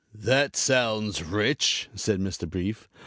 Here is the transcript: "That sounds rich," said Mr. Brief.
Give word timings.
"That 0.15 0.55
sounds 0.55 1.21
rich," 1.21 1.87
said 1.93 2.19
Mr. 2.19 2.49
Brief. 2.49 2.89